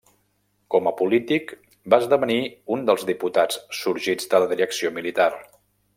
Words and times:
Com 0.75 0.87
a 0.91 0.93
polític, 1.01 1.53
va 1.95 1.99
esdevenir 2.05 2.39
un 2.77 2.87
dels 2.89 3.07
diputats 3.11 3.61
sorgits 3.83 4.33
de 4.33 4.41
la 4.45 4.49
direcció 4.55 4.95
militar. 5.01 5.33